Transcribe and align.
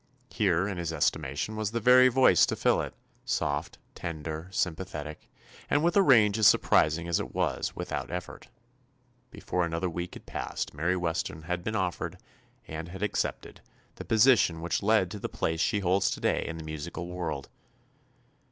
Here, 0.33 0.67
in 0.67 0.79
his 0.79 0.91
estimation, 0.91 1.55
was 1.55 1.69
the 1.69 1.79
very 1.79 2.07
voice 2.07 2.47
to 2.47 2.55
fill 2.55 2.81
it— 2.81 2.95
soft, 3.23 3.77
tender, 3.93 4.47
sympa 4.51 4.77
thetic, 4.83 5.27
and 5.69 5.83
with 5.83 5.95
a 5.95 6.01
range 6.01 6.39
as 6.39 6.47
surprising 6.47 7.07
as 7.07 7.19
it 7.19 7.35
was 7.35 7.75
without 7.75 8.09
effort. 8.09 8.47
Before 9.29 9.63
an 9.63 9.75
other 9.75 9.91
week 9.91 10.15
had 10.15 10.25
passed 10.25 10.73
Mary 10.73 10.97
Weston 10.97 11.43
had 11.43 11.63
been 11.63 11.75
offered, 11.75 12.17
and 12.67 12.87
had 12.89 13.03
accepted, 13.03 13.61
the 13.97 14.03
position 14.03 14.59
which 14.61 14.81
led 14.81 15.11
to 15.11 15.19
the 15.19 15.29
place 15.29 15.61
she 15.61 15.81
holds 15.81 16.09
to 16.09 16.19
day 16.19 16.45
in 16.47 16.57
the 16.57 16.63
musical 16.63 17.05
world. 17.07 17.47